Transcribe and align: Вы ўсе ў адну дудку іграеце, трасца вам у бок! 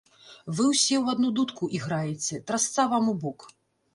Вы 0.59 0.63
ўсе 0.69 0.95
ў 0.99 1.13
адну 1.17 1.29
дудку 1.41 1.69
іграеце, 1.79 2.39
трасца 2.53 2.87
вам 2.95 3.13
у 3.15 3.17
бок! 3.25 3.47